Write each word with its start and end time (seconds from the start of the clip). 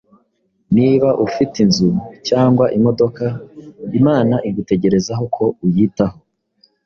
Niba 0.75 1.09
ufite 1.25 1.55
inzu 1.65 1.89
cyangwa 2.27 2.65
imodoka, 2.77 3.25
Imana 3.99 4.35
igutegerezaho 4.49 5.23
ko 5.35 5.45
uyitaho. 5.65 6.17